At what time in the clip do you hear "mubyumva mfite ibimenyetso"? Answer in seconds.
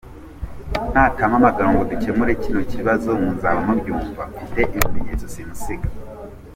3.67-5.25